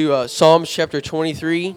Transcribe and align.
to 0.00 0.14
uh, 0.14 0.26
Psalms 0.26 0.70
chapter 0.70 0.98
23. 0.98 1.76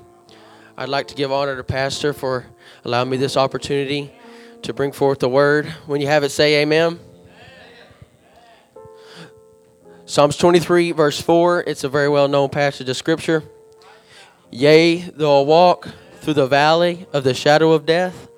I'd 0.78 0.88
like 0.88 1.10
to 1.10 1.14
give 1.14 1.30
honor 1.30 1.58
to 1.58 1.64
Pastor 1.66 2.14
for 2.14 2.46
allowing 2.86 3.10
me 3.10 3.18
this 3.18 3.36
opportunity 3.36 4.14
to 4.62 4.74
bring 4.74 4.94
forth 4.94 5.20
the 5.20 5.28
word. 5.28 5.66
When 5.88 6.00
you 6.00 6.08
have 6.08 6.24
it, 6.24 6.30
say 6.30 6.62
amen. 6.62 7.02
Psalms 10.06 10.38
23, 10.38 10.94
verse 10.94 11.20
4, 11.20 11.66
it's 11.68 11.84
a 11.84 11.90
very 11.90 12.08
well 12.08 12.30
known 12.30 12.48
passage 12.48 12.88
of 12.88 12.96
Scripture. 12.96 13.44
Yea, 14.52 15.02
though 15.02 15.42
I 15.42 15.46
walk 15.46 15.90
through 16.22 16.36
the 16.36 16.48
valley 16.48 17.06
of 17.12 17.26
the 17.26 17.34
shadow 17.34 17.74
of 17.74 17.86
death, 17.86 18.30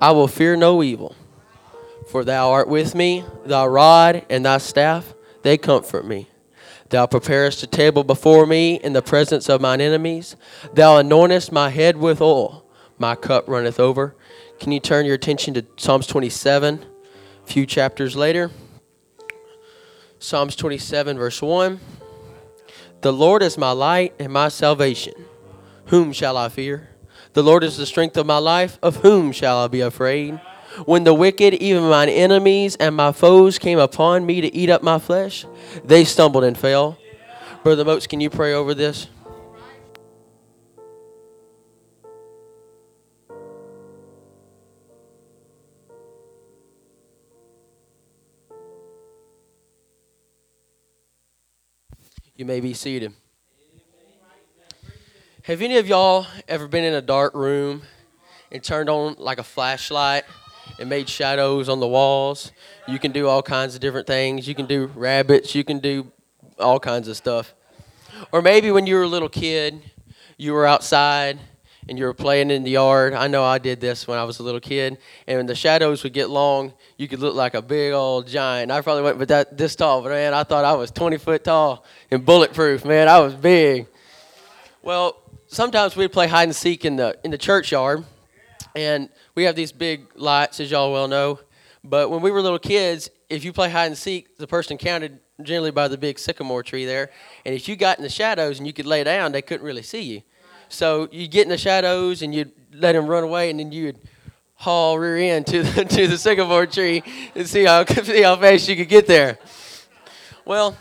I 0.00 0.12
will 0.12 0.26
fear 0.26 0.56
no 0.56 0.82
evil. 0.82 1.14
For 2.08 2.24
thou 2.24 2.50
art 2.50 2.68
with 2.68 2.94
me, 2.94 3.24
thy 3.44 3.66
rod 3.66 4.24
and 4.30 4.46
thy 4.46 4.56
staff, 4.56 5.12
they 5.42 5.58
comfort 5.58 6.06
me. 6.06 6.30
Thou 6.94 7.06
preparest 7.08 7.60
a 7.64 7.66
table 7.66 8.04
before 8.04 8.46
me 8.46 8.76
in 8.76 8.92
the 8.92 9.02
presence 9.02 9.48
of 9.48 9.60
mine 9.60 9.80
enemies. 9.80 10.36
Thou 10.74 11.02
anointest 11.02 11.50
my 11.50 11.70
head 11.70 11.96
with 11.96 12.20
oil. 12.20 12.64
My 12.98 13.16
cup 13.16 13.48
runneth 13.48 13.80
over. 13.80 14.14
Can 14.60 14.70
you 14.70 14.78
turn 14.78 15.04
your 15.04 15.16
attention 15.16 15.54
to 15.54 15.66
Psalms 15.76 16.06
27, 16.06 16.86
a 17.42 17.46
few 17.48 17.66
chapters 17.66 18.14
later? 18.14 18.52
Psalms 20.20 20.54
27, 20.54 21.18
verse 21.18 21.42
1. 21.42 21.80
The 23.00 23.12
Lord 23.12 23.42
is 23.42 23.58
my 23.58 23.72
light 23.72 24.14
and 24.20 24.32
my 24.32 24.46
salvation. 24.46 25.14
Whom 25.86 26.12
shall 26.12 26.36
I 26.36 26.48
fear? 26.48 26.90
The 27.32 27.42
Lord 27.42 27.64
is 27.64 27.76
the 27.76 27.86
strength 27.86 28.16
of 28.16 28.24
my 28.24 28.38
life. 28.38 28.78
Of 28.80 28.98
whom 28.98 29.32
shall 29.32 29.58
I 29.58 29.66
be 29.66 29.80
afraid? 29.80 30.40
When 30.86 31.04
the 31.04 31.14
wicked, 31.14 31.54
even 31.54 31.84
mine 31.84 32.08
enemies 32.08 32.74
and 32.76 32.96
my 32.96 33.12
foes, 33.12 33.58
came 33.58 33.78
upon 33.78 34.26
me 34.26 34.40
to 34.40 34.54
eat 34.54 34.68
up 34.68 34.82
my 34.82 34.98
flesh, 34.98 35.46
they 35.84 36.04
stumbled 36.04 36.42
and 36.44 36.58
fell. 36.58 36.98
Brother 37.62 37.84
Moats, 37.84 38.06
can 38.06 38.20
you 38.20 38.28
pray 38.28 38.52
over 38.54 38.74
this? 38.74 39.06
You 52.36 52.44
may 52.44 52.58
be 52.60 52.74
seated. 52.74 53.12
Have 55.44 55.62
any 55.62 55.76
of 55.76 55.86
y'all 55.86 56.26
ever 56.48 56.66
been 56.66 56.82
in 56.82 56.94
a 56.94 57.02
dark 57.02 57.34
room 57.34 57.82
and 58.50 58.62
turned 58.62 58.90
on 58.90 59.14
like 59.18 59.38
a 59.38 59.44
flashlight 59.44 60.24
and 60.78 60.88
made 60.88 61.08
shadows 61.08 61.68
on 61.68 61.80
the 61.80 61.86
walls? 61.86 62.52
You 62.86 62.98
can 62.98 63.12
do 63.12 63.28
all 63.28 63.42
kinds 63.42 63.74
of 63.74 63.80
different 63.80 64.06
things. 64.06 64.46
You 64.48 64.54
can 64.54 64.66
do 64.66 64.90
rabbits, 64.94 65.54
you 65.54 65.64
can 65.64 65.78
do 65.78 66.10
all 66.58 66.78
kinds 66.80 67.08
of 67.08 67.16
stuff. 67.16 67.54
Or 68.32 68.42
maybe 68.42 68.70
when 68.70 68.86
you 68.86 68.94
were 68.96 69.02
a 69.02 69.08
little 69.08 69.28
kid, 69.28 69.82
you 70.36 70.52
were 70.52 70.66
outside 70.66 71.38
and 71.88 71.98
you 71.98 72.04
were 72.04 72.14
playing 72.14 72.50
in 72.50 72.62
the 72.62 72.70
yard. 72.70 73.12
I 73.12 73.26
know 73.28 73.44
I 73.44 73.58
did 73.58 73.80
this 73.80 74.08
when 74.08 74.18
I 74.18 74.24
was 74.24 74.38
a 74.38 74.42
little 74.42 74.60
kid. 74.60 74.98
And 75.26 75.38
when 75.38 75.46
the 75.46 75.54
shadows 75.54 76.02
would 76.02 76.12
get 76.12 76.30
long, 76.30 76.72
you 76.96 77.08
could 77.08 77.18
look 77.18 77.34
like 77.34 77.54
a 77.54 77.62
big 77.62 77.92
old 77.92 78.26
giant. 78.26 78.70
I 78.70 78.80
probably 78.80 79.02
wasn't 79.02 79.18
but 79.20 79.28
that 79.28 79.58
this 79.58 79.76
tall, 79.76 80.02
but 80.02 80.10
man, 80.10 80.32
I 80.34 80.44
thought 80.44 80.64
I 80.64 80.74
was 80.74 80.90
20 80.90 81.18
foot 81.18 81.44
tall 81.44 81.84
and 82.10 82.24
bulletproof. 82.24 82.84
Man, 82.84 83.08
I 83.08 83.20
was 83.20 83.34
big. 83.34 83.86
Well, 84.82 85.20
sometimes 85.46 85.96
we'd 85.96 86.12
play 86.12 86.26
hide 86.26 86.44
and 86.44 86.56
seek 86.56 86.84
in 86.84 86.96
the 86.96 87.18
in 87.24 87.30
the 87.30 87.38
churchyard, 87.38 88.04
and 88.74 89.08
we 89.34 89.44
have 89.44 89.56
these 89.56 89.72
big 89.72 90.06
lights, 90.14 90.60
as 90.60 90.70
y'all 90.70 90.92
well 90.92 91.08
know. 91.08 91.40
But 91.82 92.10
when 92.10 92.22
we 92.22 92.30
were 92.30 92.40
little 92.40 92.58
kids, 92.58 93.10
if 93.28 93.44
you 93.44 93.52
play 93.52 93.70
hide 93.70 93.86
and 93.86 93.98
seek, 93.98 94.38
the 94.38 94.46
person 94.46 94.78
counted 94.78 95.18
generally 95.42 95.70
by 95.70 95.88
the 95.88 95.98
big 95.98 96.18
sycamore 96.18 96.62
tree 96.62 96.84
there. 96.84 97.10
And 97.44 97.54
if 97.54 97.68
you 97.68 97.76
got 97.76 97.98
in 97.98 98.04
the 98.04 98.08
shadows 98.08 98.58
and 98.58 98.66
you 98.66 98.72
could 98.72 98.86
lay 98.86 99.02
down, 99.04 99.32
they 99.32 99.42
couldn't 99.42 99.66
really 99.66 99.82
see 99.82 100.02
you. 100.02 100.22
So 100.68 101.08
you 101.10 101.28
get 101.28 101.42
in 101.42 101.50
the 101.50 101.58
shadows 101.58 102.22
and 102.22 102.34
you'd 102.34 102.52
let 102.72 102.92
them 102.92 103.06
run 103.06 103.24
away, 103.24 103.50
and 103.50 103.60
then 103.60 103.72
you'd 103.72 103.98
haul 104.54 104.98
rear 104.98 105.16
end 105.34 105.46
to 105.48 105.62
the, 105.62 105.84
to 105.96 106.06
the 106.06 106.16
sycamore 106.16 106.66
tree 106.66 107.02
and 107.34 107.46
see 107.46 107.64
how 107.64 107.84
see 108.02 108.22
how 108.22 108.36
fast 108.36 108.68
you 108.68 108.76
could 108.76 108.88
get 108.88 109.06
there. 109.06 109.38
Well, 110.44 110.76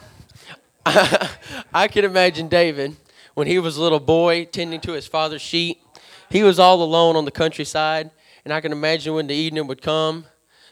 I 0.85 1.87
can 1.89 2.05
imagine 2.05 2.47
David 2.47 2.95
when 3.33 3.47
he 3.47 3.59
was 3.59 3.77
a 3.77 3.81
little 3.81 3.99
boy 3.99 4.45
tending 4.45 4.81
to 4.81 4.93
his 4.93 5.07
father's 5.07 5.41
sheep. 5.41 5.81
He 6.29 6.43
was 6.43 6.59
all 6.59 6.81
alone 6.81 7.15
on 7.15 7.25
the 7.25 7.31
countryside, 7.31 8.11
and 8.45 8.53
I 8.53 8.61
can 8.61 8.71
imagine 8.71 9.13
when 9.13 9.27
the 9.27 9.35
evening 9.35 9.67
would 9.67 9.81
come 9.81 10.25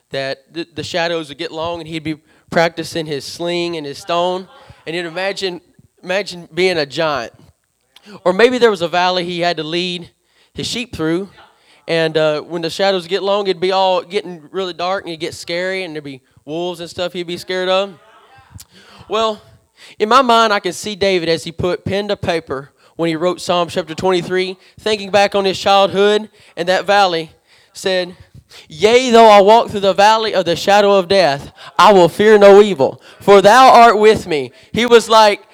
that 0.09 0.53
the, 0.53 0.67
the 0.73 0.83
shadows 0.83 1.29
would 1.29 1.37
get 1.37 1.51
long 1.51 1.79
and 1.79 1.87
he'd 1.87 2.03
be 2.03 2.21
practicing 2.49 3.05
his 3.05 3.23
sling 3.23 3.77
and 3.77 3.85
his 3.85 3.97
stone, 3.97 4.47
and 4.85 4.95
he'd 4.95 5.05
imagine 5.05 5.61
imagine 6.03 6.49
being 6.53 6.77
a 6.77 6.85
giant. 6.85 7.33
Or 8.25 8.33
maybe 8.33 8.57
there 8.57 8.71
was 8.71 8.81
a 8.81 8.87
valley 8.87 9.23
he 9.23 9.39
had 9.39 9.57
to 9.57 9.63
lead 9.63 10.09
his 10.53 10.67
sheep 10.67 10.95
through, 10.95 11.29
and 11.87 12.17
uh, 12.17 12.41
when 12.41 12.61
the 12.61 12.69
shadows 12.69 13.07
get 13.07 13.23
long, 13.23 13.47
it'd 13.47 13.61
be 13.61 13.71
all 13.71 14.01
getting 14.01 14.49
really 14.51 14.73
dark 14.73 15.03
and 15.03 15.09
it'd 15.09 15.19
get 15.19 15.33
scary, 15.33 15.83
and 15.83 15.95
there'd 15.95 16.03
be 16.03 16.21
wolves 16.45 16.79
and 16.79 16.89
stuff 16.89 17.13
he'd 17.13 17.27
be 17.27 17.37
scared 17.37 17.69
of. 17.69 17.97
Well, 19.07 19.41
in 19.99 20.09
my 20.09 20.21
mind, 20.21 20.53
I 20.53 20.59
can 20.59 20.73
see 20.73 20.95
David 20.95 21.29
as 21.29 21.43
he 21.43 21.51
put 21.51 21.85
pen 21.85 22.07
to 22.09 22.17
paper 22.17 22.71
when 22.95 23.07
he 23.07 23.15
wrote 23.15 23.41
Psalm 23.41 23.67
chapter 23.67 23.95
23, 23.95 24.57
thinking 24.79 25.11
back 25.11 25.35
on 25.35 25.45
his 25.45 25.59
childhood 25.59 26.29
and 26.55 26.67
that 26.67 26.85
valley, 26.85 27.31
said, 27.73 28.15
Yea, 28.67 29.09
though 29.11 29.29
I 29.29 29.41
walk 29.41 29.69
through 29.69 29.79
the 29.81 29.93
valley 29.93 30.33
of 30.33 30.45
the 30.45 30.55
shadow 30.55 30.97
of 30.97 31.07
death, 31.07 31.53
I 31.77 31.93
will 31.93 32.09
fear 32.09 32.37
no 32.37 32.61
evil, 32.61 33.01
for 33.19 33.41
thou 33.41 33.69
art 33.69 33.97
with 33.97 34.27
me. 34.27 34.51
He 34.73 34.85
was 34.85 35.09
like, 35.09 35.47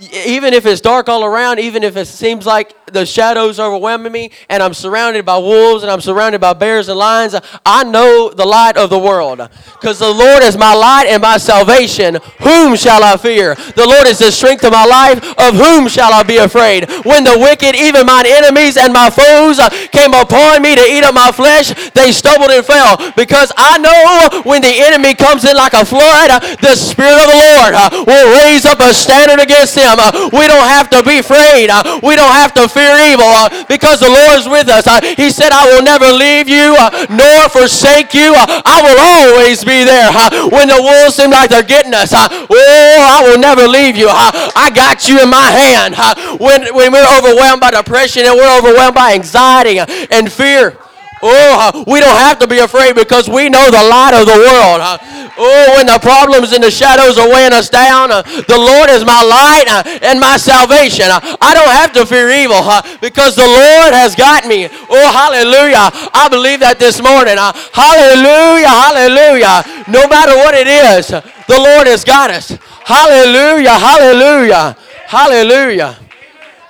even 0.00 0.54
if 0.54 0.66
it's 0.66 0.80
dark 0.80 1.08
all 1.08 1.24
around, 1.24 1.60
even 1.60 1.84
if 1.84 1.96
it 1.96 2.06
seems 2.06 2.46
like 2.46 2.74
the 2.86 3.06
shadows 3.06 3.58
overwhelming 3.60 4.12
me 4.12 4.30
and 4.48 4.62
I'm 4.62 4.74
surrounded 4.74 5.24
by 5.24 5.38
wolves 5.38 5.82
and 5.82 5.90
I'm 5.90 6.00
surrounded 6.00 6.40
by 6.40 6.52
bears 6.52 6.88
and 6.88 6.98
lions, 6.98 7.34
I 7.64 7.84
know 7.84 8.30
the 8.30 8.44
light 8.44 8.76
of 8.76 8.90
the 8.90 8.98
world. 8.98 9.38
Because 9.80 9.98
the 9.98 10.10
Lord 10.10 10.42
is 10.42 10.56
my 10.56 10.74
light 10.74 11.06
and 11.08 11.22
my 11.22 11.36
salvation. 11.36 12.18
Whom 12.40 12.76
shall 12.76 13.04
I 13.04 13.16
fear? 13.16 13.54
The 13.54 13.86
Lord 13.86 14.06
is 14.06 14.18
the 14.18 14.32
strength 14.32 14.64
of 14.64 14.72
my 14.72 14.84
life. 14.84 15.22
Of 15.38 15.54
whom 15.54 15.88
shall 15.88 16.12
I 16.12 16.22
be 16.22 16.38
afraid? 16.38 16.90
When 17.04 17.22
the 17.22 17.38
wicked, 17.38 17.76
even 17.76 18.06
mine 18.06 18.26
enemies 18.26 18.76
and 18.76 18.92
my 18.92 19.10
foes, 19.10 19.58
uh, 19.58 19.70
came 19.92 20.14
upon 20.14 20.62
me 20.62 20.74
to 20.74 20.82
eat 20.82 21.04
up 21.04 21.14
my 21.14 21.30
flesh, 21.30 21.72
they 21.90 22.10
stumbled 22.10 22.50
and 22.50 22.64
fell. 22.64 22.96
Because 23.16 23.52
I 23.56 23.78
know 23.78 24.42
when 24.42 24.62
the 24.62 24.74
enemy 24.74 25.14
comes 25.14 25.44
in 25.44 25.56
like 25.56 25.72
a 25.74 25.84
flood, 25.84 26.30
uh, 26.30 26.40
the 26.60 26.74
Spirit 26.74 27.14
of 27.14 27.30
the 27.30 27.38
Lord 27.38 27.72
uh, 27.74 28.04
will 28.06 28.42
raise 28.42 28.64
up 28.64 28.80
a 28.80 28.92
standard 28.92 29.40
against 29.40 29.74
him. 29.84 30.00
Uh, 30.00 30.30
we 30.32 30.48
don't 30.48 30.66
have 30.66 30.88
to 30.90 31.02
be 31.02 31.18
afraid. 31.20 31.68
Uh, 31.70 32.00
we 32.02 32.16
don't 32.16 32.32
have 32.32 32.52
to 32.54 32.68
fear 32.68 32.96
evil 33.12 33.28
uh, 33.28 33.64
because 33.68 34.00
the 34.00 34.08
Lord 34.08 34.40
is 34.40 34.48
with 34.48 34.68
us. 34.68 34.86
Uh, 34.86 35.00
he 35.16 35.30
said, 35.30 35.52
I 35.52 35.68
will 35.68 35.82
never 35.82 36.08
leave 36.08 36.48
you 36.48 36.74
uh, 36.78 37.06
nor 37.10 37.48
forsake 37.48 38.14
you. 38.14 38.32
Uh, 38.32 38.62
I 38.64 38.78
will 38.82 38.98
always 38.98 39.64
be 39.64 39.84
there. 39.84 40.08
When 40.48 40.68
the 40.68 40.80
wolves 40.80 41.16
seem 41.16 41.30
like 41.30 41.50
they're 41.50 41.62
getting 41.62 41.94
us, 41.94 42.12
oh, 42.12 42.46
I 42.50 43.22
will 43.28 43.38
never 43.38 43.68
leave 43.68 43.96
you. 43.96 44.08
I 44.10 44.70
got 44.74 45.08
you 45.08 45.22
in 45.22 45.30
my 45.30 45.50
hand. 45.52 45.94
When, 46.40 46.74
when 46.74 46.92
we're 46.92 47.10
overwhelmed 47.18 47.60
by 47.60 47.70
depression 47.70 48.24
and 48.24 48.34
we're 48.34 48.58
overwhelmed 48.58 48.94
by 48.94 49.14
anxiety 49.14 49.78
and 49.78 50.32
fear, 50.32 50.78
Oh, 51.26 51.84
we 51.86 52.00
don't 52.00 52.18
have 52.18 52.38
to 52.40 52.46
be 52.46 52.58
afraid 52.58 52.94
because 52.94 53.30
we 53.30 53.48
know 53.48 53.70
the 53.70 53.82
light 53.82 54.12
of 54.12 54.26
the 54.26 54.36
world. 54.36 55.00
Oh, 55.36 55.74
when 55.76 55.86
the 55.86 55.98
problems 55.98 56.52
and 56.52 56.62
the 56.62 56.70
shadows 56.70 57.18
are 57.18 57.28
weighing 57.28 57.52
us 57.52 57.68
down, 57.68 58.10
uh, 58.10 58.22
the 58.22 58.58
Lord 58.58 58.90
is 58.90 59.04
my 59.04 59.22
light 59.22 59.66
uh, 59.68 59.82
and 60.02 60.20
my 60.20 60.36
salvation. 60.36 61.06
I 61.10 61.52
don't 61.54 61.74
have 61.74 61.92
to 61.94 62.06
fear 62.06 62.30
evil 62.30 62.62
because 63.00 63.34
the 63.34 63.46
Lord 63.46 63.92
has 63.94 64.14
got 64.14 64.46
me. 64.46 64.68
Oh, 64.70 65.08
hallelujah. 65.10 65.90
I 66.14 66.28
believe 66.30 66.60
that 66.60 66.78
this 66.78 67.02
morning. 67.02 67.36
Hallelujah, 67.36 68.70
hallelujah. 68.70 69.84
No 69.90 70.06
matter 70.06 70.36
what 70.36 70.54
it 70.54 70.66
is, 70.66 71.08
the 71.08 71.58
Lord 71.58 71.86
has 71.86 72.04
got 72.04 72.30
us. 72.30 72.56
Hallelujah, 72.84 73.74
hallelujah, 73.78 74.76
hallelujah. 75.06 75.98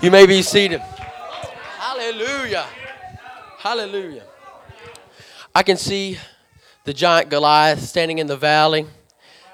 You 0.01 0.11
may 0.11 0.27
be 0.27 0.43
seated. 0.43 0.81
Hallelujah, 1.79 2.67
hallelujah. 3.59 4.23
I 5.55 5.63
can 5.63 5.77
see 5.77 6.19
the 6.85 6.93
giant 6.93 7.31
Goliath 7.31 7.81
standing 7.81 8.19
in 8.19 8.27
the 8.27 8.37
valley 8.37 8.87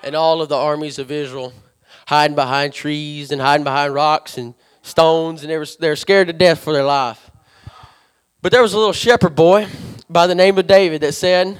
and 0.03 0.15
all 0.15 0.43
of 0.43 0.49
the 0.49 0.56
armies 0.56 0.99
of 0.99 1.11
Israel 1.11 1.53
hiding 2.06 2.35
behind 2.35 2.73
trees 2.73 3.31
and 3.31 3.41
hiding 3.41 3.62
behind 3.62 3.94
rocks 3.94 4.37
and 4.37 4.55
stones, 4.82 5.43
and 5.43 5.50
they 5.50 5.56
were, 5.56 5.67
they 5.79 5.88
were 5.88 5.97
scared 5.97 6.27
to 6.27 6.32
death 6.32 6.59
for 6.59 6.73
their 6.73 6.85
life. 6.85 7.31
But 8.43 8.50
there 8.50 8.62
was 8.62 8.73
a 8.73 8.79
little 8.79 8.93
shepherd 8.93 9.37
boy 9.37 9.69
by 10.09 10.27
the 10.27 10.35
name 10.35 10.59
of 10.59 10.67
David 10.67 11.03
that 11.03 11.12
said, 11.12 11.56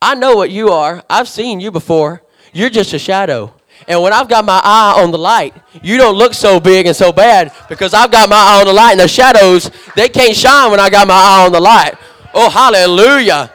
I 0.00 0.14
know 0.14 0.34
what 0.34 0.50
you 0.50 0.70
are. 0.70 1.04
I've 1.10 1.28
seen 1.28 1.60
you 1.60 1.70
before. 1.70 2.22
You're 2.54 2.70
just 2.70 2.94
a 2.94 2.98
shadow. 2.98 3.52
And 3.86 4.02
when 4.02 4.14
I've 4.14 4.28
got 4.28 4.46
my 4.46 4.60
eye 4.64 5.02
on 5.02 5.10
the 5.10 5.18
light, 5.18 5.54
you 5.82 5.98
don't 5.98 6.16
look 6.16 6.32
so 6.32 6.58
big 6.58 6.86
and 6.86 6.96
so 6.96 7.12
bad 7.12 7.52
because 7.68 7.92
I've 7.92 8.10
got 8.10 8.30
my 8.30 8.36
eye 8.36 8.60
on 8.60 8.66
the 8.66 8.72
light, 8.72 8.92
and 8.92 9.00
the 9.00 9.08
shadows, 9.08 9.70
they 9.94 10.08
can't 10.08 10.34
shine 10.34 10.70
when 10.70 10.80
I 10.80 10.88
got 10.88 11.06
my 11.06 11.14
eye 11.14 11.44
on 11.44 11.52
the 11.52 11.60
light. 11.60 11.96
Oh, 12.32 12.48
hallelujah. 12.48 13.52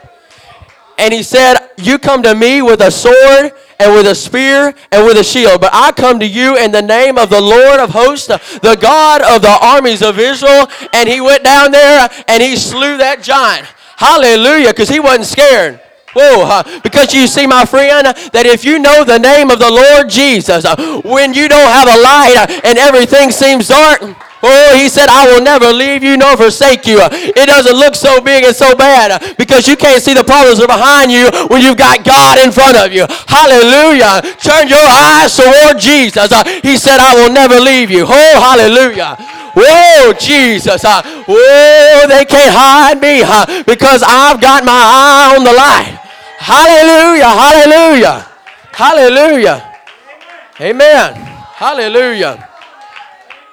And 1.02 1.12
he 1.12 1.24
said, 1.24 1.56
You 1.78 1.98
come 1.98 2.22
to 2.22 2.32
me 2.32 2.62
with 2.62 2.80
a 2.80 2.88
sword 2.88 3.50
and 3.80 3.92
with 3.92 4.06
a 4.06 4.14
spear 4.14 4.72
and 4.92 5.04
with 5.04 5.16
a 5.16 5.24
shield. 5.24 5.60
But 5.60 5.70
I 5.74 5.90
come 5.90 6.20
to 6.20 6.26
you 6.26 6.56
in 6.56 6.70
the 6.70 6.80
name 6.80 7.18
of 7.18 7.28
the 7.28 7.40
Lord 7.40 7.80
of 7.80 7.90
hosts, 7.90 8.28
the 8.28 8.78
God 8.80 9.20
of 9.20 9.42
the 9.42 9.58
armies 9.60 10.00
of 10.00 10.20
Israel. 10.20 10.68
And 10.92 11.08
he 11.08 11.20
went 11.20 11.42
down 11.42 11.72
there 11.72 12.08
and 12.28 12.40
he 12.40 12.54
slew 12.54 12.98
that 12.98 13.20
giant. 13.20 13.66
Hallelujah, 13.96 14.68
because 14.68 14.88
he 14.88 15.00
wasn't 15.00 15.26
scared. 15.26 15.80
Whoa, 16.14 16.62
because 16.84 17.12
you 17.12 17.26
see, 17.26 17.48
my 17.48 17.64
friend, 17.64 18.06
that 18.06 18.46
if 18.46 18.64
you 18.64 18.78
know 18.78 19.02
the 19.02 19.18
name 19.18 19.50
of 19.50 19.58
the 19.58 19.70
Lord 19.70 20.08
Jesus, 20.08 20.64
uh, 20.64 21.00
when 21.02 21.34
you 21.34 21.48
don't 21.48 21.72
have 21.72 21.88
a 21.88 21.98
light 21.98 22.60
and 22.62 22.78
everything 22.78 23.32
seems 23.32 23.66
dark, 23.66 24.02
Oh, 24.42 24.74
he 24.74 24.88
said, 24.88 25.06
I 25.08 25.30
will 25.30 25.42
never 25.42 25.72
leave 25.72 26.02
you 26.02 26.16
nor 26.16 26.36
forsake 26.36 26.86
you. 26.86 26.98
It 27.00 27.46
doesn't 27.46 27.76
look 27.76 27.94
so 27.94 28.20
big 28.20 28.42
and 28.44 28.54
so 28.54 28.74
bad 28.74 29.36
because 29.38 29.68
you 29.68 29.76
can't 29.76 30.02
see 30.02 30.14
the 30.14 30.24
problems 30.24 30.58
that 30.58 30.66
are 30.66 30.74
behind 30.74 31.14
you 31.14 31.30
when 31.46 31.62
you've 31.62 31.78
got 31.78 32.02
God 32.02 32.42
in 32.42 32.50
front 32.50 32.74
of 32.76 32.90
you. 32.90 33.06
Hallelujah. 33.30 34.18
Turn 34.42 34.66
your 34.66 34.82
eyes 34.82 35.30
toward 35.38 35.78
Jesus. 35.78 36.32
Uh, 36.32 36.42
he 36.62 36.76
said, 36.76 36.98
I 36.98 37.14
will 37.14 37.32
never 37.32 37.60
leave 37.62 37.90
you. 37.90 38.02
Oh, 38.02 38.34
hallelujah. 38.42 39.14
Whoa, 39.54 40.12
Jesus. 40.18 40.84
Uh, 40.84 41.02
whoa, 41.28 42.08
they 42.08 42.24
can't 42.24 42.50
hide 42.50 43.00
me 43.00 43.22
uh, 43.22 43.62
because 43.62 44.02
I've 44.02 44.40
got 44.40 44.64
my 44.64 44.74
eye 44.74 45.36
on 45.38 45.44
the 45.44 45.52
light. 45.54 45.98
Hallelujah. 46.42 47.30
Hallelujah. 47.30 48.26
Hallelujah. 48.72 49.78
Amen. 50.60 51.14
Hallelujah. 51.54 52.48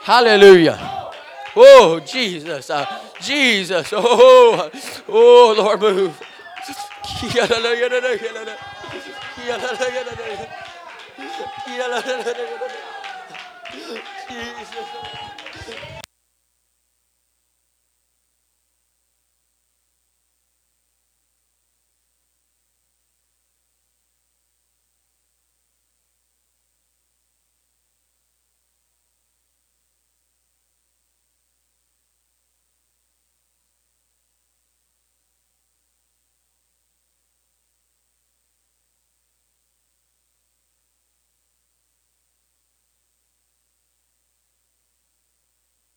Hallelujah. 0.10 1.12
Oh, 1.56 2.00
Jesus. 2.00 2.72
Uh, 2.72 2.84
Jesus. 3.22 3.94
Oh, 3.94 4.72
oh, 5.08 5.54
Lord, 5.56 5.82
move. 5.82 6.20
Jesus. 7.32 7.70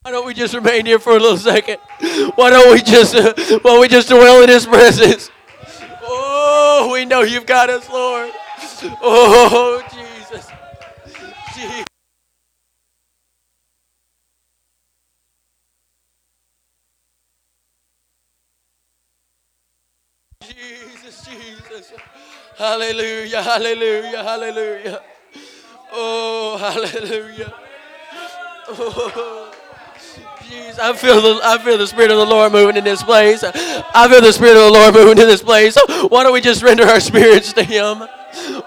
Why 0.03 0.11
don't 0.11 0.27
we 0.27 0.35
just 0.35 0.53
remain 0.53 0.85
here 0.85 0.99
for 0.99 1.11
a 1.17 1.21
little 1.21 1.37
second? 1.37 1.79
Why 2.35 2.51
don't 2.51 2.73
we 2.73 2.83
just, 2.83 3.15
uh, 3.15 3.33
why 3.63 3.79
we 3.79 3.87
just 3.87 4.09
dwell 4.09 4.43
in 4.43 4.49
His 4.49 4.67
presence? 4.67 5.31
Oh, 6.03 6.91
we 6.93 7.05
know 7.05 7.23
you've 7.23 7.47
got 7.47 7.71
us, 7.71 7.89
Lord. 7.89 8.33
Oh, 9.01 9.81
Jesus. 9.93 10.51
Jesus. 11.55 11.85
Jesus, 20.43 21.29
Jesus. 21.29 21.93
Hallelujah, 22.57 23.41
hallelujah, 23.41 24.25
hallelujah. 24.25 25.01
Oh, 25.93 26.57
hallelujah. 26.59 27.55
Oh. 28.69 29.52
Jeez, 30.39 30.79
I 30.79 30.93
feel 30.95 31.21
the 31.21 31.41
I 31.43 31.59
feel 31.59 31.79
the 31.79 31.87
spirit 31.87 32.11
of 32.11 32.19
the 32.19 32.27
Lord 32.27 32.53
moving 32.53 32.77
in 32.77 32.85
this 32.85 33.03
place. 33.03 33.43
I 33.45 34.09
feel 34.09 34.21
the 34.21 34.33
spirit 34.33 34.57
of 34.57 34.65
the 34.65 34.71
Lord 34.73 34.95
moving 34.95 35.19
in 35.19 35.27
this 35.27 35.43
place. 35.43 35.77
Why 36.09 36.23
don't 36.23 36.33
we 36.33 36.41
just 36.41 36.63
render 36.63 36.85
our 36.85 37.01
spirits 37.01 37.53
to 37.55 37.63
Him? 37.63 38.03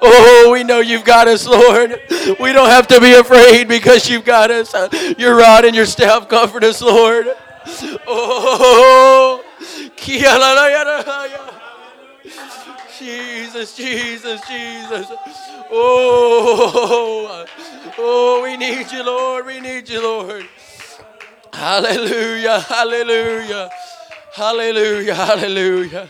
Oh, 0.02 0.50
we 0.52 0.64
know 0.64 0.80
you've 0.80 1.06
got 1.06 1.28
us, 1.28 1.48
Lord. 1.48 2.02
We 2.40 2.54
don't 2.54 2.70
have 2.70 2.88
to 2.88 3.00
be 3.00 3.14
afraid 3.14 3.68
because 3.68 4.10
you've 4.10 4.26
got 4.26 4.52
us. 4.52 4.74
Your 5.18 5.36
rod 5.36 5.66
and 5.66 5.76
your 5.76 5.86
staff 5.86 6.30
comfort 6.30 6.64
us, 6.64 6.82
Lord. 6.82 7.28
Oh, 8.08 9.44
Jesus, 13.00 13.76
Jesus, 13.76 14.42
Jesus. 14.48 15.08
Oh, 15.72 17.46
oh, 17.98 18.44
we 18.44 18.58
need 18.58 18.92
you, 18.92 19.04
Lord. 19.04 19.46
We 19.46 19.60
need 19.60 19.90
you, 19.90 20.02
Lord. 20.02 20.48
Hallelujah, 21.56 22.60
hallelujah, 22.60 23.69
hallelujah, 24.34 25.16
hallelujah. 25.16 26.10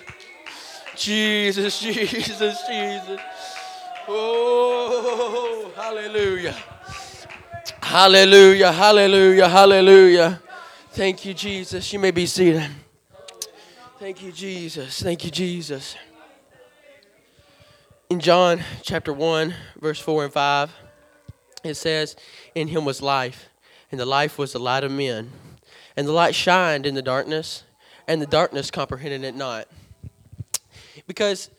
Jesus, 0.95 1.79
Jesus, 1.81 2.63
Jesus. 2.67 3.19
Oh, 4.07 5.71
hallelujah. 5.75 6.55
Hallelujah, 7.79 8.71
hallelujah, 8.71 9.47
hallelujah. 9.47 10.41
Thank 10.89 11.23
you, 11.25 11.35
Jesus. 11.35 11.93
You 11.93 11.99
may 11.99 12.09
be 12.09 12.25
seated. 12.25 12.67
Thank 13.99 14.23
you, 14.23 14.31
Jesus. 14.31 14.99
Thank 15.03 15.23
you, 15.25 15.29
Jesus. 15.29 15.95
In 18.09 18.19
John 18.19 18.63
chapter 18.81 19.13
1, 19.13 19.53
verse 19.79 19.99
4 19.99 20.23
and 20.23 20.33
5, 20.33 20.71
it 21.63 21.75
says, 21.75 22.15
In 22.55 22.67
him 22.67 22.83
was 22.83 22.99
life 22.99 23.47
and 23.95 23.99
the 24.01 24.05
life 24.05 24.37
was 24.37 24.51
the 24.51 24.59
light 24.59 24.83
of 24.83 24.91
men. 24.91 25.31
And 25.95 26.05
the 26.05 26.11
light 26.11 26.35
shined 26.35 26.85
in 26.85 26.95
the 26.95 27.01
darkness, 27.01 27.63
and 28.09 28.21
the 28.21 28.25
darkness 28.25 28.69
comprehended 28.69 29.23
it 29.23 29.35
not. 29.35 29.69
Because 31.07 31.49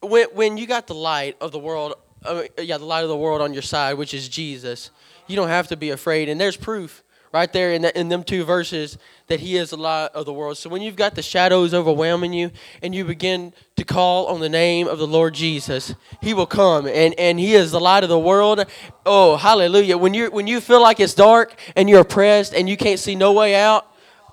when, 0.00 0.26
when 0.32 0.56
you 0.56 0.66
got 0.66 0.88
the 0.88 0.94
light 0.96 1.36
of 1.40 1.52
the 1.52 1.58
world, 1.60 1.94
uh, 2.24 2.42
yeah, 2.58 2.78
the 2.78 2.84
light 2.84 3.04
of 3.04 3.08
the 3.08 3.16
world 3.16 3.40
on 3.40 3.52
your 3.52 3.62
side, 3.62 3.94
which 3.94 4.12
is 4.12 4.28
Jesus, 4.28 4.90
you 5.28 5.36
don't 5.36 5.46
have 5.46 5.68
to 5.68 5.76
be 5.76 5.90
afraid. 5.90 6.28
And 6.28 6.40
there's 6.40 6.56
proof 6.56 7.04
right 7.32 7.52
there 7.52 7.72
in, 7.72 7.84
in 7.84 8.08
them 8.08 8.24
two 8.24 8.44
verses 8.44 8.98
that 9.28 9.40
he 9.40 9.56
is 9.56 9.70
the 9.70 9.76
light 9.76 10.08
of 10.14 10.26
the 10.26 10.32
world. 10.32 10.58
So 10.58 10.68
when 10.68 10.82
you've 10.82 10.96
got 10.96 11.14
the 11.14 11.22
shadows 11.22 11.72
overwhelming 11.72 12.32
you 12.32 12.50
and 12.82 12.94
you 12.94 13.04
begin 13.04 13.52
to 13.76 13.84
call 13.84 14.26
on 14.26 14.40
the 14.40 14.48
name 14.48 14.88
of 14.88 14.98
the 14.98 15.06
Lord 15.06 15.34
Jesus, 15.34 15.94
he 16.20 16.34
will 16.34 16.46
come 16.46 16.86
and, 16.86 17.14
and 17.18 17.38
he 17.38 17.54
is 17.54 17.70
the 17.70 17.80
light 17.80 18.02
of 18.02 18.08
the 18.08 18.18
world. 18.18 18.64
Oh, 19.06 19.36
hallelujah. 19.36 19.96
When 19.96 20.14
you 20.14 20.30
when 20.30 20.46
you 20.46 20.60
feel 20.60 20.82
like 20.82 20.98
it's 20.98 21.14
dark 21.14 21.54
and 21.76 21.88
you're 21.88 22.00
oppressed 22.00 22.54
and 22.54 22.68
you 22.68 22.76
can't 22.76 22.98
see 22.98 23.14
no 23.14 23.32
way 23.32 23.54
out, 23.54 23.86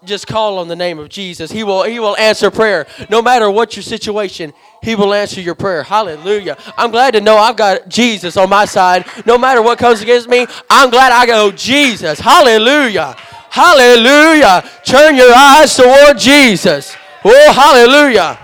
just 0.04 0.28
call 0.28 0.60
on 0.60 0.68
the 0.68 0.76
name 0.76 1.00
of 1.00 1.10
Jesus. 1.10 1.52
He 1.52 1.64
will 1.64 1.84
he 1.84 2.00
will 2.00 2.16
answer 2.18 2.52
prayer. 2.52 2.88
No 3.10 3.22
matter 3.22 3.50
what 3.50 3.76
your 3.76 3.84
situation, 3.84 4.54
he 4.82 4.96
will 4.96 5.14
answer 5.14 5.42
your 5.42 5.56
prayer. 5.56 5.84
Hallelujah. 5.84 6.58
I'm 6.78 6.92
glad 6.92 7.12
to 7.12 7.22
know 7.22 7.38
I've 7.38 7.56
got 7.56 7.90
Jesus 7.90 8.38
on 8.38 8.50
my 8.50 8.66
side. 8.66 9.06
No 9.26 9.38
matter 9.38 9.62
what 9.62 9.78
comes 9.78 10.02
against 10.02 10.30
me, 10.30 10.46
I'm 10.70 10.90
glad 10.90 11.12
I 11.12 11.26
go 11.26 11.52
Jesus. 11.52 12.20
Hallelujah. 12.20 13.16
Hallelujah. 13.50 14.70
Turn 14.84 15.16
your 15.16 15.34
eyes 15.34 15.76
toward 15.76 16.18
Jesus. 16.18 16.96
Oh, 17.24 17.54
hallelujah. 17.54 18.40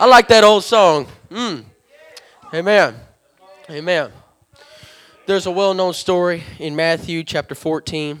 I 0.00 0.06
like 0.06 0.28
that 0.28 0.44
old 0.44 0.64
song. 0.64 1.06
Mm. 1.30 1.64
Amen. 2.52 2.94
Amen. 3.70 4.12
There's 5.26 5.46
a 5.46 5.50
well 5.50 5.74
known 5.74 5.92
story 5.92 6.42
in 6.58 6.74
Matthew 6.76 7.22
chapter 7.24 7.54
14 7.54 8.20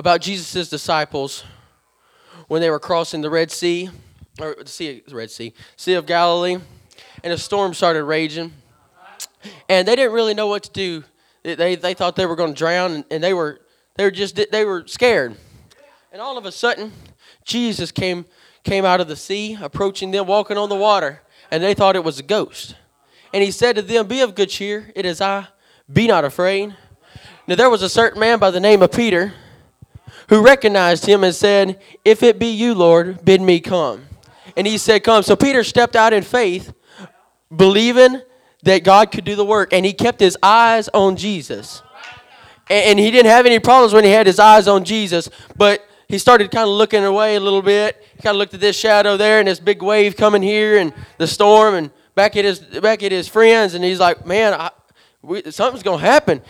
about 0.00 0.22
Jesus' 0.22 0.70
disciples 0.70 1.44
when 2.48 2.62
they 2.62 2.70
were 2.70 2.78
crossing 2.78 3.20
the 3.20 3.28
Red 3.28 3.50
Sea, 3.50 3.90
or 4.40 4.56
the 4.58 4.66
Sea, 4.66 5.02
Red 5.12 5.30
Sea, 5.30 5.52
Sea 5.76 5.92
of 5.92 6.06
Galilee, 6.06 6.56
and 7.22 7.32
a 7.34 7.36
storm 7.36 7.74
started 7.74 8.04
raging. 8.04 8.50
And 9.68 9.86
they 9.86 9.94
didn't 9.94 10.14
really 10.14 10.32
know 10.32 10.46
what 10.46 10.62
to 10.62 10.70
do. 10.70 11.04
They, 11.42 11.74
they 11.74 11.92
thought 11.92 12.16
they 12.16 12.24
were 12.24 12.34
going 12.34 12.54
to 12.54 12.58
drown, 12.58 13.04
and 13.10 13.22
they 13.22 13.34
were, 13.34 13.60
they 13.96 14.04
were 14.04 14.10
just 14.10 14.40
they 14.50 14.64
were 14.64 14.86
scared. 14.86 15.36
And 16.12 16.22
all 16.22 16.38
of 16.38 16.46
a 16.46 16.52
sudden, 16.52 16.92
Jesus 17.44 17.92
came 17.92 18.24
came 18.64 18.86
out 18.86 19.02
of 19.02 19.08
the 19.08 19.16
sea, 19.16 19.58
approaching 19.60 20.12
them, 20.12 20.26
walking 20.26 20.56
on 20.56 20.70
the 20.70 20.76
water, 20.76 21.20
and 21.50 21.62
they 21.62 21.74
thought 21.74 21.94
it 21.94 22.04
was 22.04 22.18
a 22.18 22.22
ghost. 22.22 22.74
And 23.34 23.42
he 23.42 23.50
said 23.50 23.76
to 23.76 23.82
them, 23.82 24.06
Be 24.06 24.22
of 24.22 24.34
good 24.34 24.48
cheer, 24.48 24.92
it 24.96 25.04
is 25.04 25.20
I, 25.20 25.48
be 25.92 26.06
not 26.06 26.24
afraid. 26.24 26.74
Now 27.46 27.56
there 27.56 27.68
was 27.68 27.82
a 27.82 27.90
certain 27.90 28.18
man 28.18 28.38
by 28.38 28.50
the 28.50 28.60
name 28.60 28.80
of 28.80 28.92
Peter 28.92 29.34
who 30.30 30.42
recognized 30.42 31.04
him 31.04 31.22
and 31.24 31.34
said, 31.34 31.78
If 32.04 32.22
it 32.22 32.38
be 32.38 32.46
you, 32.46 32.72
Lord, 32.72 33.24
bid 33.24 33.42
me 33.42 33.60
come. 33.60 34.06
And 34.56 34.66
he 34.66 34.78
said, 34.78 35.02
Come. 35.04 35.22
So 35.22 35.36
Peter 35.36 35.62
stepped 35.62 35.96
out 35.96 36.12
in 36.12 36.22
faith, 36.22 36.72
believing 37.54 38.22
that 38.62 38.84
God 38.84 39.10
could 39.10 39.24
do 39.24 39.34
the 39.34 39.44
work, 39.44 39.72
and 39.72 39.84
he 39.84 39.92
kept 39.92 40.20
his 40.20 40.38
eyes 40.42 40.88
on 40.94 41.16
Jesus. 41.16 41.82
And 42.70 43.00
he 43.00 43.10
didn't 43.10 43.30
have 43.30 43.46
any 43.46 43.58
problems 43.58 43.92
when 43.92 44.04
he 44.04 44.10
had 44.10 44.28
his 44.28 44.38
eyes 44.38 44.68
on 44.68 44.84
Jesus, 44.84 45.28
but 45.56 45.84
he 46.06 46.18
started 46.18 46.52
kind 46.52 46.68
of 46.68 46.74
looking 46.76 47.04
away 47.04 47.34
a 47.34 47.40
little 47.40 47.62
bit. 47.62 48.00
He 48.14 48.22
kind 48.22 48.36
of 48.36 48.38
looked 48.38 48.54
at 48.54 48.60
this 48.60 48.76
shadow 48.76 49.16
there 49.16 49.40
and 49.40 49.48
this 49.48 49.58
big 49.58 49.82
wave 49.82 50.16
coming 50.16 50.42
here 50.42 50.78
and 50.78 50.92
the 51.18 51.26
storm. 51.26 51.74
And 51.74 51.90
back 52.14 52.36
at 52.36 52.44
his 52.44 52.60
back 52.60 53.02
at 53.02 53.10
his 53.10 53.26
friends, 53.26 53.74
and 53.74 53.82
he's 53.82 53.98
like, 53.98 54.24
"Man, 54.24 54.54
I, 54.54 54.70
we, 55.22 55.50
something's 55.50 55.82
gonna 55.82 55.98
happen," 55.98 56.42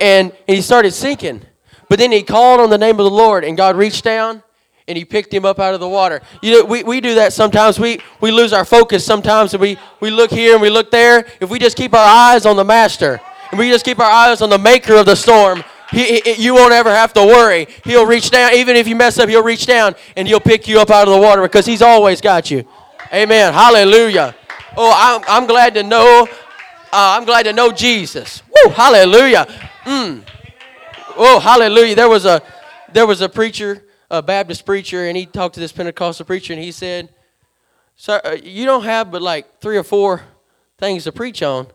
and 0.00 0.32
he 0.48 0.60
started 0.60 0.92
sinking. 0.92 1.42
But 1.88 1.98
then 1.98 2.12
he 2.12 2.22
called 2.22 2.60
on 2.60 2.70
the 2.70 2.78
name 2.78 2.98
of 3.00 3.04
the 3.04 3.10
Lord, 3.10 3.44
and 3.44 3.56
God 3.56 3.76
reached 3.76 4.04
down 4.04 4.42
and 4.88 4.96
he 4.96 5.04
picked 5.04 5.32
him 5.32 5.44
up 5.44 5.58
out 5.58 5.74
of 5.74 5.80
the 5.80 5.88
water. 5.88 6.22
You 6.42 6.52
know, 6.52 6.64
we, 6.64 6.82
we 6.82 7.00
do 7.02 7.16
that 7.16 7.34
sometimes. 7.34 7.78
We, 7.78 8.00
we 8.22 8.30
lose 8.30 8.54
our 8.54 8.64
focus 8.64 9.04
sometimes, 9.04 9.52
and 9.52 9.60
we, 9.60 9.76
we 10.00 10.10
look 10.10 10.30
here 10.30 10.54
and 10.54 10.62
we 10.62 10.70
look 10.70 10.90
there. 10.90 11.26
If 11.40 11.50
we 11.50 11.58
just 11.58 11.76
keep 11.76 11.92
our 11.92 12.06
eyes 12.06 12.46
on 12.46 12.56
the 12.56 12.64
Master, 12.64 13.20
and 13.50 13.58
we 13.58 13.70
just 13.70 13.84
keep 13.84 14.00
our 14.00 14.10
eyes 14.10 14.40
on 14.40 14.48
the 14.48 14.58
Maker 14.58 14.94
of 14.94 15.04
the 15.04 15.14
storm, 15.14 15.62
he, 15.90 16.20
he, 16.20 16.42
you 16.42 16.54
won't 16.54 16.72
ever 16.72 16.90
have 16.90 17.12
to 17.14 17.20
worry. 17.20 17.68
He'll 17.84 18.06
reach 18.06 18.30
down, 18.30 18.54
even 18.54 18.76
if 18.76 18.88
you 18.88 18.96
mess 18.96 19.18
up, 19.18 19.28
he'll 19.28 19.42
reach 19.42 19.66
down 19.66 19.94
and 20.16 20.26
he'll 20.26 20.40
pick 20.40 20.66
you 20.66 20.80
up 20.80 20.90
out 20.90 21.06
of 21.06 21.14
the 21.14 21.20
water 21.20 21.42
because 21.42 21.66
he's 21.66 21.82
always 21.82 22.20
got 22.20 22.50
you. 22.50 22.66
Amen. 23.12 23.52
Hallelujah. 23.52 24.34
Oh, 24.76 24.92
I'm, 24.94 25.22
I'm 25.28 25.46
glad 25.46 25.74
to 25.74 25.82
know. 25.82 26.28
Uh, 26.92 27.16
I'm 27.16 27.24
glad 27.24 27.44
to 27.44 27.52
know 27.52 27.72
Jesus. 27.72 28.42
Woo, 28.48 28.70
hallelujah. 28.70 29.46
Mm. 29.84 30.22
Oh, 31.18 31.40
hallelujah. 31.40 31.96
There 31.96 32.08
was 32.08 32.24
a 32.24 32.40
there 32.92 33.06
was 33.06 33.20
a 33.20 33.28
preacher 33.28 33.82
a 34.10 34.22
Baptist 34.22 34.64
preacher, 34.64 35.06
and 35.06 35.16
he 35.16 35.26
talked 35.26 35.54
to 35.54 35.60
this 35.60 35.72
Pentecostal 35.72 36.24
preacher, 36.24 36.52
and 36.52 36.62
he 36.62 36.72
said, 36.72 37.10
"Sir, 37.96 38.20
uh, 38.24 38.36
you 38.42 38.64
don't 38.64 38.84
have 38.84 39.10
but 39.10 39.22
like 39.22 39.60
three 39.60 39.76
or 39.76 39.82
four 39.82 40.22
things 40.78 41.04
to 41.04 41.12
preach 41.12 41.42
on, 41.42 41.68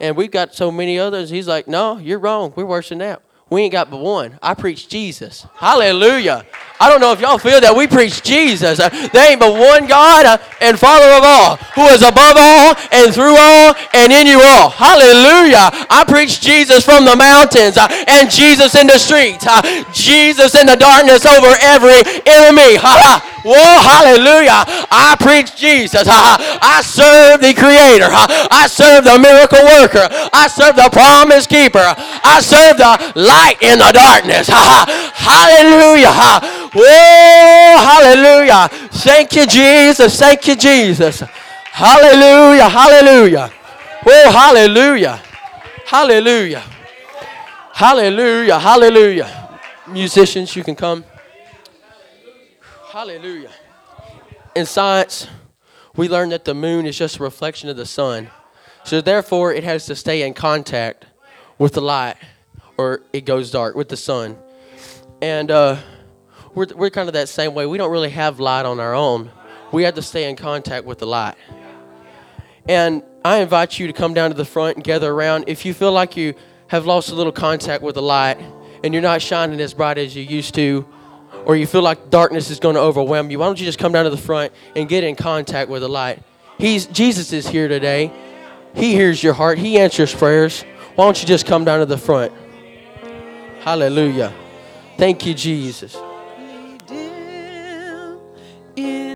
and 0.00 0.16
we've 0.16 0.30
got 0.30 0.54
so 0.54 0.70
many 0.70 0.98
others." 0.98 1.30
He's 1.30 1.48
like, 1.48 1.68
"No, 1.68 1.98
you're 1.98 2.18
wrong. 2.18 2.52
We're 2.56 2.64
worse 2.64 2.88
than 2.88 2.98
that. 2.98 3.22
We 3.50 3.62
ain't 3.62 3.72
got 3.72 3.90
but 3.90 3.98
one. 3.98 4.38
I 4.42 4.54
preach 4.54 4.88
Jesus. 4.88 5.46
Hallelujah." 5.54 6.46
I 6.80 6.90
don't 6.90 7.00
know 7.00 7.12
if 7.12 7.20
y'all 7.20 7.38
feel 7.38 7.60
that 7.62 7.74
we 7.74 7.86
preach 7.86 8.22
Jesus. 8.22 8.80
Uh, 8.80 8.90
there 9.14 9.30
ain't 9.30 9.38
but 9.38 9.54
one 9.54 9.86
God 9.86 10.26
uh, 10.26 10.38
and 10.60 10.78
Father 10.78 11.06
of 11.16 11.22
all, 11.22 11.56
who 11.78 11.86
is 11.94 12.02
above 12.02 12.34
all 12.34 12.74
and 12.90 13.14
through 13.14 13.38
all 13.38 13.78
and 13.94 14.10
in 14.12 14.26
you 14.26 14.42
all. 14.42 14.68
Hallelujah. 14.74 15.70
I 15.86 16.02
preach 16.02 16.42
Jesus 16.42 16.84
from 16.84 17.06
the 17.06 17.14
mountains 17.14 17.78
uh, 17.78 17.86
and 18.10 18.26
Jesus 18.28 18.74
in 18.74 18.90
the 18.90 18.98
streets. 18.98 19.46
Jesus 19.94 20.58
in 20.58 20.66
the 20.66 20.74
darkness 20.74 21.24
over 21.24 21.54
every 21.62 22.02
enemy. 22.26 22.74
Ha 22.74 22.92
ha. 23.00 23.33
Whoa, 23.44 23.52
hallelujah. 23.52 24.64
I 24.88 25.16
preach 25.20 25.54
Jesus. 25.54 26.08
I 26.08 26.80
serve 26.80 27.42
the 27.44 27.52
Creator. 27.52 28.08
I 28.08 28.66
serve 28.66 29.04
the 29.04 29.18
miracle 29.20 29.60
worker. 29.60 30.08
I 30.32 30.48
serve 30.48 30.76
the 30.76 30.88
promise 30.88 31.46
keeper. 31.46 31.84
I 32.24 32.40
serve 32.40 32.78
the 32.80 33.12
light 33.20 33.60
in 33.60 33.78
the 33.78 33.92
darkness. 33.92 34.48
Hallelujah. 34.48 36.08
Whoa, 36.72 37.76
hallelujah. 37.84 38.68
Thank 39.04 39.36
you, 39.36 39.46
Jesus. 39.46 40.18
Thank 40.18 40.48
you, 40.48 40.56
Jesus. 40.56 41.20
Hallelujah. 41.20 42.68
Hallelujah. 42.68 43.52
Whoa, 44.04 44.30
hallelujah. 44.30 45.20
Hallelujah. 45.84 46.62
Hallelujah. 47.74 48.58
Hallelujah. 48.58 49.58
Musicians, 49.86 50.56
you 50.56 50.64
can 50.64 50.74
come. 50.74 51.04
Hallelujah. 52.94 53.50
In 54.54 54.66
science, 54.66 55.26
we 55.96 56.08
learned 56.08 56.30
that 56.30 56.44
the 56.44 56.54
moon 56.54 56.86
is 56.86 56.96
just 56.96 57.18
a 57.18 57.24
reflection 57.24 57.68
of 57.68 57.76
the 57.76 57.86
sun. 57.86 58.30
So 58.84 59.00
therefore, 59.00 59.52
it 59.52 59.64
has 59.64 59.86
to 59.86 59.96
stay 59.96 60.22
in 60.22 60.32
contact 60.32 61.04
with 61.58 61.72
the 61.72 61.80
light, 61.80 62.14
or 62.78 63.00
it 63.12 63.22
goes 63.24 63.50
dark 63.50 63.74
with 63.74 63.88
the 63.88 63.96
sun. 63.96 64.38
And 65.20 65.50
uh, 65.50 65.78
we're, 66.54 66.68
we're 66.72 66.90
kind 66.90 67.08
of 67.08 67.14
that 67.14 67.28
same 67.28 67.52
way. 67.52 67.66
We 67.66 67.78
don't 67.78 67.90
really 67.90 68.10
have 68.10 68.38
light 68.38 68.64
on 68.64 68.78
our 68.78 68.94
own. 68.94 69.32
We 69.72 69.82
have 69.82 69.94
to 69.96 70.02
stay 70.02 70.30
in 70.30 70.36
contact 70.36 70.86
with 70.86 71.00
the 71.00 71.06
light. 71.08 71.34
And 72.68 73.02
I 73.24 73.38
invite 73.38 73.76
you 73.76 73.88
to 73.88 73.92
come 73.92 74.14
down 74.14 74.30
to 74.30 74.36
the 74.36 74.44
front 74.44 74.76
and 74.76 74.84
gather 74.84 75.10
around. 75.12 75.46
If 75.48 75.66
you 75.66 75.74
feel 75.74 75.90
like 75.90 76.16
you 76.16 76.34
have 76.68 76.86
lost 76.86 77.10
a 77.10 77.16
little 77.16 77.32
contact 77.32 77.82
with 77.82 77.96
the 77.96 78.02
light 78.02 78.38
and 78.84 78.94
you're 78.94 79.02
not 79.02 79.20
shining 79.20 79.60
as 79.60 79.74
bright 79.74 79.98
as 79.98 80.14
you 80.14 80.22
used 80.22 80.54
to, 80.54 80.86
or 81.44 81.56
you 81.56 81.66
feel 81.66 81.82
like 81.82 82.10
darkness 82.10 82.50
is 82.50 82.60
going 82.60 82.74
to 82.74 82.80
overwhelm 82.80 83.30
you, 83.30 83.38
why 83.38 83.46
don't 83.46 83.58
you 83.58 83.66
just 83.66 83.78
come 83.78 83.92
down 83.92 84.04
to 84.04 84.10
the 84.10 84.16
front 84.16 84.52
and 84.74 84.88
get 84.88 85.04
in 85.04 85.16
contact 85.16 85.70
with 85.70 85.82
the 85.82 85.88
light? 85.88 86.22
He's 86.58 86.86
Jesus 86.86 87.32
is 87.32 87.46
here 87.48 87.68
today. 87.68 88.12
He 88.74 88.92
hears 88.92 89.22
your 89.22 89.34
heart. 89.34 89.58
He 89.58 89.78
answers 89.78 90.14
prayers. 90.14 90.62
Why 90.94 91.04
don't 91.04 91.20
you 91.20 91.26
just 91.26 91.46
come 91.46 91.64
down 91.64 91.80
to 91.80 91.86
the 91.86 91.98
front? 91.98 92.32
Hallelujah. 93.60 94.32
Thank 94.96 95.26
you, 95.26 95.34
Jesus. 95.34 95.96